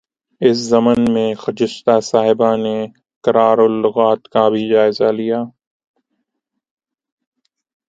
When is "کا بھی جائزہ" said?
4.27-5.11